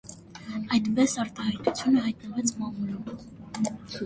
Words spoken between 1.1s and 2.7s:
արտահայտությունը հայտնվեց